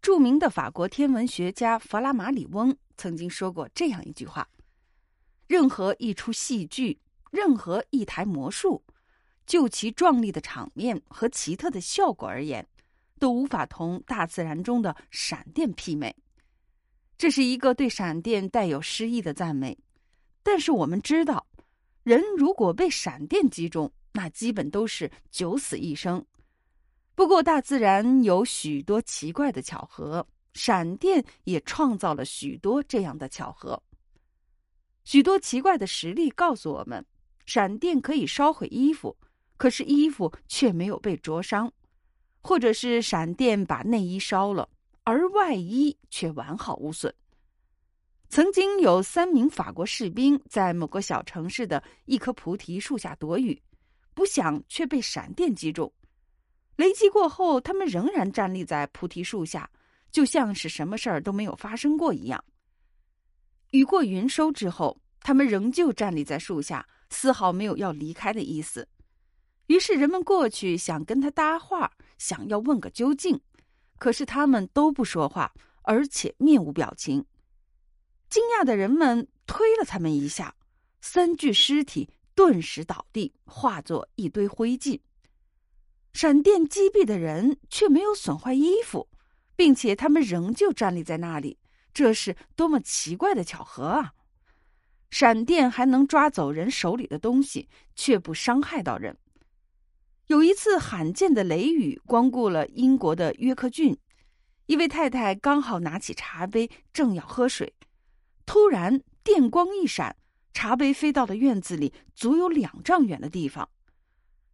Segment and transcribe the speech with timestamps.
[0.00, 4.48] 著名的法国天文学家弗拉马里翁曾经说过这样一句话
[5.48, 8.82] ：“任何一出戏剧，任何一台魔术，
[9.44, 12.66] 就其壮丽的场面和奇特的效果而言，
[13.18, 16.14] 都无法同大自然中的闪电媲美。”
[17.18, 19.76] 这是一个对闪电带有诗意的赞美。
[20.44, 21.46] 但是我们知道，
[22.04, 26.24] 人如果被闪电击中，那基本都是九死一生。
[27.18, 30.24] 不过，大自然有许多奇怪的巧合，
[30.54, 33.82] 闪电也创造了许多这样的巧合。
[35.02, 37.04] 许多奇怪的实例告诉我们，
[37.44, 39.16] 闪电可以烧毁衣服，
[39.56, 41.68] 可是衣服却没有被灼伤；
[42.40, 44.68] 或者是闪电把内衣烧了，
[45.02, 47.12] 而外衣却完好无损。
[48.28, 53.60] 曾经有三名法国士兵在某个小城市的一棵菩提树下躲雨，
[54.14, 55.92] 不想却被闪电击中。
[56.78, 59.68] 雷击过后，他们仍然站立在菩提树下，
[60.12, 62.42] 就像是什么事儿都没有发生过一样。
[63.72, 68.86] 雨过云收之后，他们仍旧站立在树下，丝毫没有要离开的意思。
[69.66, 73.40] 于是人们过去想跟他搭话，想要问个究竟，
[73.98, 77.26] 可是他们都不说话，而且面无表情。
[78.30, 80.54] 惊讶的人们推了他们一下，
[81.00, 85.00] 三具尸体顿时倒地，化作一堆灰烬。
[86.20, 89.08] 闪电击毙的人却没有损坏衣服，
[89.54, 91.58] 并且他们仍旧站立在那里，
[91.94, 94.14] 这是多么奇怪的巧合啊！
[95.10, 99.16] 闪电还能抓走人手里的东西，却不伤害到人。
[100.26, 103.96] 有一次罕见的雷雨光顾了英国的约克郡，
[104.66, 107.72] 一位太太刚好拿起茶杯正要喝水，
[108.44, 110.16] 突然电光一闪，
[110.52, 113.68] 茶杯飞到了院子里足有两丈远的地方。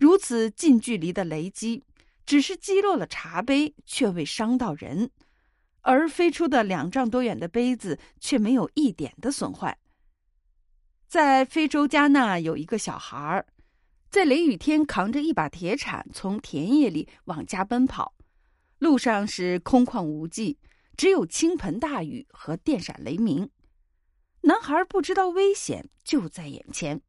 [0.00, 1.84] 如此近距离的雷击，
[2.24, 5.10] 只是击落了茶杯，却未伤到人；
[5.82, 9.76] 而飞出的两丈多远的杯子，却没有一点的损坏。
[11.06, 13.44] 在非洲加纳，有一个小孩
[14.08, 18.14] 在雷雨天扛着一把铁铲从田野里往家奔跑，
[18.78, 20.56] 路上是空旷无际，
[20.96, 23.50] 只有倾盆大雨和电闪雷鸣。
[24.44, 27.02] 男孩不知道危险就在眼前。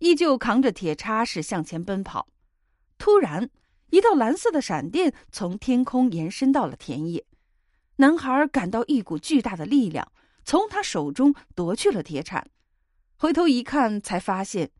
[0.00, 2.26] 依旧扛着铁叉是向前奔跑，
[2.98, 3.50] 突然，
[3.90, 7.24] 一道蓝色的闪电从天空延伸到了田野。
[7.96, 10.10] 男孩感到一股巨大的力量
[10.42, 12.50] 从他手中夺去了铁铲，
[13.18, 14.70] 回头一看，才发现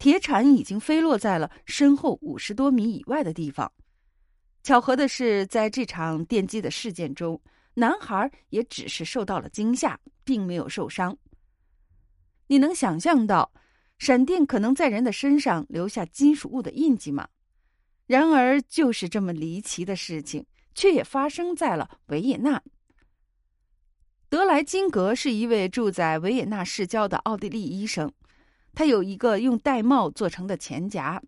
[0.00, 3.70] 铁铲已经飞落在了身后五十多米以外的地方。
[4.64, 7.40] 巧合的是，在这场电击的事件中，
[7.74, 11.16] 男孩也只是受到了惊吓，并没有受伤。
[12.48, 13.52] 你能想象到？
[13.98, 17.28] 闪电可能在人的身上留下金属物的印记吗？
[18.06, 22.62] 然而，就是这么离奇的事情，却也发生在了维也纳。
[24.28, 28.12] 德莱金格是一位住在维也纳市郊的奥地利医生，
[28.74, 31.20] 他有一个用玳瑁做成的钱夹，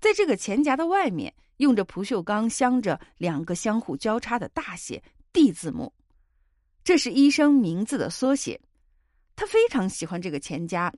[0.00, 5.92] 在这个钱夹的外面用着不锈钢镶着两个相互交叉的大写 D 字母，
[6.84, 8.60] 这是医生名字的缩写。
[9.34, 10.92] 他非常喜欢这个钱夹。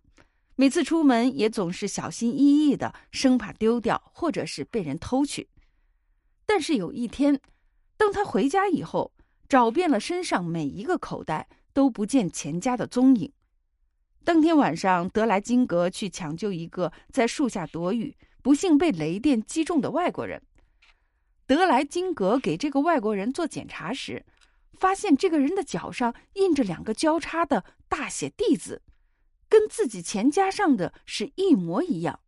[0.60, 5.48] 每次出门也总是小心翼翼的，生怕丢掉或者是被人偷去。
[6.44, 7.40] 但是有一天，
[7.96, 9.14] 当他回家以后，
[9.48, 13.32] 找遍了身上每一个口袋，都不见钱家的踪影。
[14.22, 20.42] 当天晚上，德莱金格去抢救一个在树下躲雨、不幸被雷电击中的外国人。
[21.46, 24.26] 德莱金格给这个外国人做检查时，
[24.74, 28.82] 发现这个人的脚上印着两个交叉的大写 “D” 字。
[29.50, 32.18] 跟自己钱夹上的是一模一样。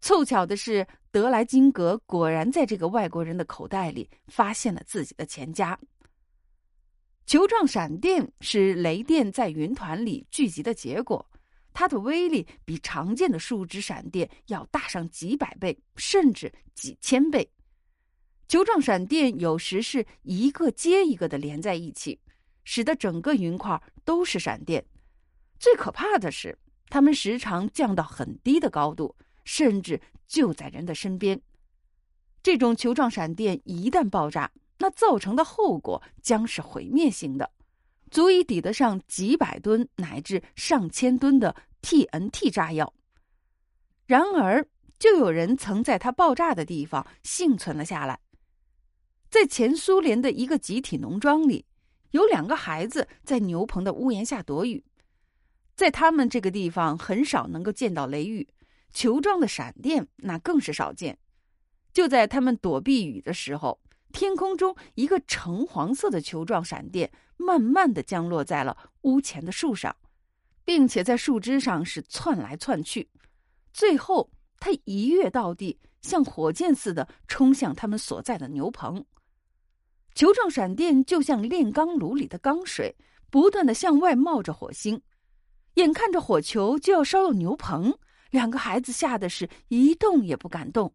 [0.00, 5.76] 凑巧的是，德莱金格果然在这个外国人的口袋里发现了自己的钱夹。
[7.24, 11.28] 球状闪电是雷电在云团里聚集的结果，
[11.72, 17.50] 它的威力比常见的树枝闪电要大上几百倍，甚至几千倍。
[18.46, 22.20] 球状闪电有时是一个接一个的连在一起，
[22.62, 24.84] 使得整个云块都是闪电。
[25.66, 26.56] 最可怕的是，
[26.88, 31.42] 它们时常降到很低的高度，甚至就在人的身边。
[32.40, 34.48] 这种球状闪电一旦爆炸，
[34.78, 37.50] 那造成的后果将是毁灭性的，
[38.12, 42.94] 足以抵得上几百吨乃至上千吨的 TNT 炸药。
[44.06, 44.64] 然而，
[45.00, 48.20] 就有人曾在它爆炸的地方幸存了下来。
[49.28, 51.66] 在前苏联的一个集体农庄里，
[52.12, 54.84] 有两个孩子在牛棚的屋檐下躲雨。
[55.76, 58.48] 在他们这个地方，很少能够见到雷雨，
[58.92, 61.18] 球状的闪电那更是少见。
[61.92, 63.78] 就在他们躲避雨的时候，
[64.10, 69.94] 天空中一个橙黄色的球状闪电慢慢的降落在了屋前的树上，
[70.64, 73.10] 并且在树枝上是窜来窜去，
[73.74, 79.04] 最后它一跃到地，像火箭似的冲向他们所在的牛棚。
[80.14, 82.96] 球状闪电就像炼钢炉里的钢水，
[83.30, 85.02] 不断的向外冒着火星，
[85.76, 87.98] 眼看着火球就要烧到牛棚，
[88.30, 90.94] 两个孩子吓得是一动也不敢动。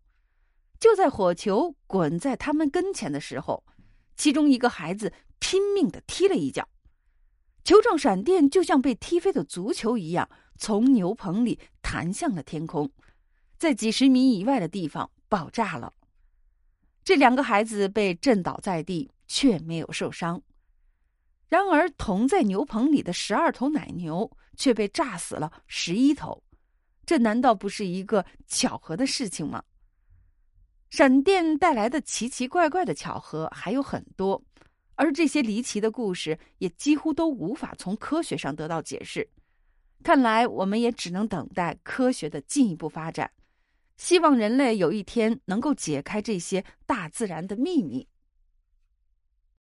[0.79, 3.63] 就在火球滚在他们跟前的时候，
[4.15, 6.67] 其中一个孩子拼命的踢了一脚，
[7.63, 12.91] 球状闪电就像被踢飞的足球一样，从牛棚里弹向了天空，
[13.59, 15.93] 在几十米以外的地方爆炸了。
[17.03, 20.41] 这两个孩子被震倒在地，却没有受伤。
[21.51, 26.41] 然而，同在牛棚里的十二头奶牛却被炸死了十一头，
[27.05, 29.61] 这难道不是一个巧合的事情吗？
[30.89, 34.41] 闪电带来的奇奇怪怪的巧合还有很多，
[34.95, 39.29] 而这些离奇的故事也几乎都无法从科学上得到解释。
[40.01, 43.29] 看来，我们也只能等待科学的进一步发展。
[43.97, 48.07] 希望人类有一天能够解开这些大自然的秘密。